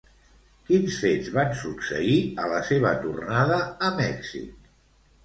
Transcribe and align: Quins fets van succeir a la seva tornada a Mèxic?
Quins 0.69 0.95
fets 1.01 1.27
van 1.35 1.51
succeir 1.59 2.15
a 2.45 2.47
la 2.53 2.63
seva 2.71 2.95
tornada 3.05 3.61
a 3.89 3.93
Mèxic? 4.01 4.73